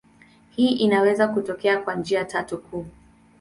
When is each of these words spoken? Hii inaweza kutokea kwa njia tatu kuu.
Hii 0.49 0.67
inaweza 0.69 1.27
kutokea 1.27 1.77
kwa 1.79 1.95
njia 1.95 2.25
tatu 2.25 2.57
kuu. 2.61 2.85